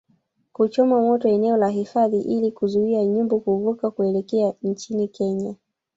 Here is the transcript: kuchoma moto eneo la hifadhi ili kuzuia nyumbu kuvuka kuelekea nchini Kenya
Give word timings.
kuchoma 0.53 1.01
moto 1.01 1.27
eneo 1.29 1.57
la 1.57 1.69
hifadhi 1.69 2.21
ili 2.21 2.51
kuzuia 2.51 3.05
nyumbu 3.05 3.39
kuvuka 3.39 3.91
kuelekea 3.91 4.53
nchini 4.61 5.07
Kenya 5.07 5.55